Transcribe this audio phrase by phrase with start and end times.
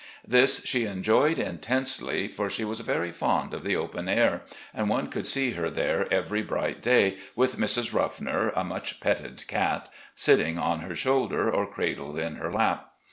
[0.27, 4.41] This she enjoyed intensely, for she was very fond of the open air,
[4.73, 7.93] and one could see her there every bright day, with Mrs.
[7.93, 12.91] "Ruffner," a much petted cat, sitting on her shoulder or cradled in her lap.